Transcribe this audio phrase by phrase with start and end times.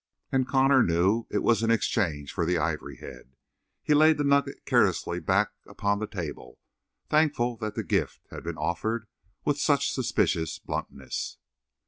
[0.31, 3.35] And Connor knew; it was an exchange for the ivory head.
[3.83, 6.57] He laid the nugget carelessly back upon the table,
[7.07, 9.05] thankful that the gift had been offered
[9.45, 11.37] with such suspicious bluntness.